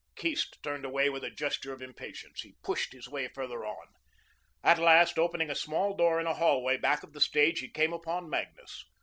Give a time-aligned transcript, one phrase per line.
[0.15, 2.41] Keast turned away with a gesture of impatience.
[2.41, 3.85] He pushed his way farther on.
[4.63, 7.93] At last, opening a small door in a hallway back of the stage, he came
[7.93, 8.83] upon Magnus.